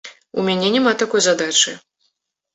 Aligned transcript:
У 0.37 0.45
мяне 0.47 0.71
няма 0.75 0.95
такой 1.03 1.21
задачы. 1.27 1.77